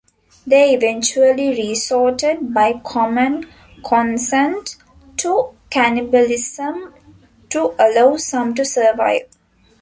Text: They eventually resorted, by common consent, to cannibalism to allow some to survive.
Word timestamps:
They 0.47 0.73
eventually 0.73 1.49
resorted, 1.49 2.55
by 2.55 2.81
common 2.83 3.47
consent, 3.85 4.77
to 5.17 5.51
cannibalism 5.69 6.91
to 7.49 7.75
allow 7.77 8.15
some 8.17 8.55
to 8.55 8.65
survive. 8.65 9.27